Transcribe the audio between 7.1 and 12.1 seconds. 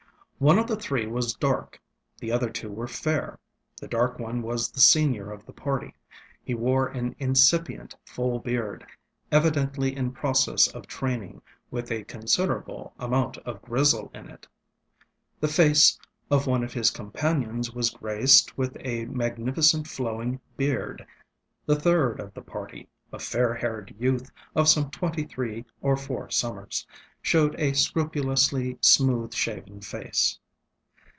incipient full beard, evidently in process of training, with a